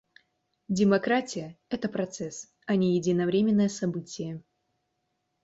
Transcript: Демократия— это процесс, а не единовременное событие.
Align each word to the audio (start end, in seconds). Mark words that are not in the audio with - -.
Демократия— 0.67 1.59
это 1.69 1.87
процесс, 1.87 2.51
а 2.65 2.75
не 2.75 2.95
единовременное 2.97 3.69
событие. 3.69 4.41